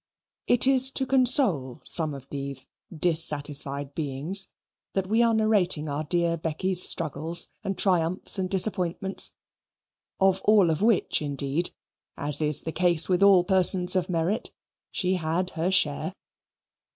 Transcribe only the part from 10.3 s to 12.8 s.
all of which, indeed, as is the